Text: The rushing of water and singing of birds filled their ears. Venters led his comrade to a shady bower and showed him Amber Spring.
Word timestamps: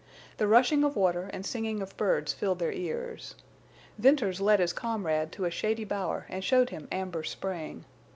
The 0.37 0.47
rushing 0.47 0.83
of 0.83 0.95
water 0.95 1.29
and 1.31 1.45
singing 1.45 1.79
of 1.79 1.95
birds 1.95 2.33
filled 2.33 2.57
their 2.57 2.71
ears. 2.71 3.35
Venters 3.99 4.41
led 4.41 4.59
his 4.59 4.73
comrade 4.73 5.31
to 5.33 5.45
a 5.45 5.51
shady 5.51 5.83
bower 5.83 6.25
and 6.27 6.43
showed 6.43 6.71
him 6.71 6.87
Amber 6.91 7.21
Spring. 7.23 7.85